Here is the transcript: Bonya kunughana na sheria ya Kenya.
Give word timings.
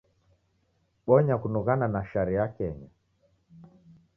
Bonya 1.05 1.35
kunughana 1.41 1.87
na 1.87 2.01
sheria 2.05 2.39
ya 2.39 2.47
Kenya. 2.53 2.89